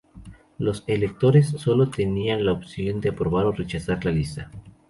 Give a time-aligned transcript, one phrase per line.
[0.57, 4.49] Los electores sólo tenían la opción de aprobar o rechazar la lista.